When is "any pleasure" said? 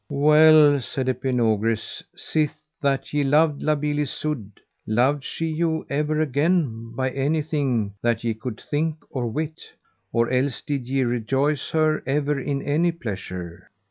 12.63-13.69